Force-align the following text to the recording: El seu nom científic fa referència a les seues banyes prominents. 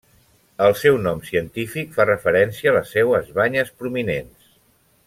El 0.67 0.71
seu 0.83 0.97
nom 1.07 1.21
científic 1.27 1.93
fa 1.99 2.07
referència 2.11 2.73
a 2.73 2.75
les 2.79 2.97
seues 2.97 3.31
banyes 3.43 3.73
prominents. 3.83 4.53